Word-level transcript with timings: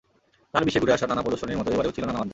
তাঁর 0.53 0.63
বিশ্ব 0.65 0.77
ঘুরে 0.81 0.95
আসা 0.95 1.05
নানা 1.11 1.23
প্রদর্শনীর 1.25 1.59
মতো 1.59 1.69
এবারেও 1.75 1.95
ছিল 1.95 2.03
নানা 2.07 2.19
মাধ্যম। 2.19 2.29